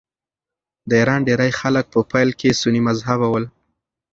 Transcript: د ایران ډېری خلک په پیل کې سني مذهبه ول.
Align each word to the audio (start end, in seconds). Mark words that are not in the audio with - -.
د 0.89 0.91
ایران 1.01 1.21
ډېری 1.27 1.51
خلک 1.59 1.85
په 1.93 1.99
پیل 2.11 2.29
کې 2.39 2.49
سني 2.61 2.81
مذهبه 2.87 3.27
ول. 3.29 3.45